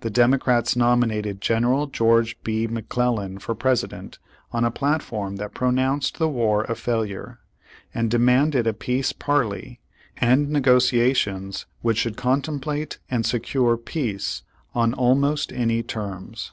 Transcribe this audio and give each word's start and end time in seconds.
The 0.00 0.10
Democrats 0.10 0.76
nominated 0.76 1.40
General 1.40 1.86
George 1.86 2.36
B. 2.44 2.66
McClellan 2.66 3.38
for 3.38 3.54
President 3.54 4.18
on 4.52 4.62
a 4.62 4.70
platform 4.70 5.36
that 5.36 5.54
pronounced 5.54 6.18
the 6.18 6.28
war 6.28 6.64
a 6.64 6.74
failure, 6.74 7.38
and 7.94 8.10
demanded 8.10 8.66
a 8.66 8.74
peace 8.74 9.14
parley, 9.14 9.80
and 10.18 10.50
negotiations 10.50 11.64
which 11.80 12.04
Page 12.04 12.10
One 12.10 12.12
Hundred 12.12 12.12
lhirty 12.12 12.12
six 12.12 12.18
should 12.18 12.22
contemplate 12.22 12.98
and 13.10 13.24
secure 13.24 13.76
peace 13.78 14.42
on 14.74 14.92
almost 14.92 15.50
any 15.50 15.82
terms. 15.82 16.52